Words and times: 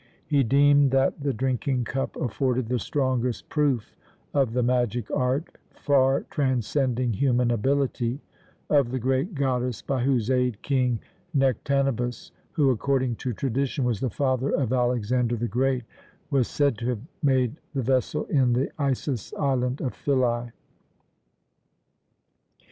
He 0.25 0.41
deemed 0.41 0.89
that 0.89 1.21
the 1.21 1.31
drinking 1.31 1.83
cup 1.85 2.15
afforded 2.15 2.67
the 2.69 2.79
strongest 2.79 3.47
proof 3.49 3.95
of 4.33 4.53
the 4.53 4.63
magic 4.63 5.11
art, 5.11 5.59
far 5.75 6.23
transcending 6.31 7.13
human 7.13 7.51
ability, 7.51 8.19
of 8.67 8.89
the 8.89 8.97
great 8.97 9.35
goddess 9.35 9.83
by 9.83 10.01
whose 10.03 10.31
aid 10.31 10.59
King 10.63 10.99
Nektanebus 11.37 12.31
who, 12.53 12.71
according 12.71 13.17
to 13.17 13.31
tradition, 13.31 13.83
was 13.85 13.99
the 13.99 14.09
father 14.09 14.49
of 14.49 14.73
Alexander 14.73 15.35
the 15.35 15.47
Great 15.47 15.83
was 16.31 16.47
said 16.47 16.79
to 16.79 16.87
have 16.89 17.01
made 17.21 17.57
the 17.75 17.83
vessel 17.83 18.25
in 18.25 18.53
the 18.53 18.71
Isis 18.79 19.35
island 19.37 19.81
of 19.81 19.93
Philæ. 19.93 20.51